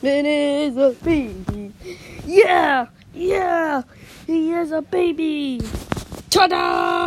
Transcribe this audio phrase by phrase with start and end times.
[0.00, 1.72] It is a baby.
[2.24, 3.82] Yeah, yeah,
[4.26, 5.60] he is a baby.
[6.30, 6.98] Ta-da!